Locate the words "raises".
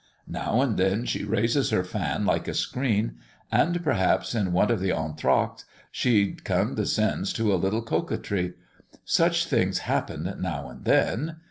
1.23-1.69